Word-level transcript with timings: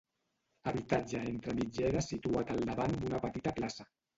Habitatge 0.71 1.21
entre 1.33 1.55
mitgeres 1.61 2.09
situat 2.15 2.53
al 2.55 2.65
davant 2.73 2.99
d'una 3.05 3.25
petita 3.29 3.57
plaça. 3.61 3.91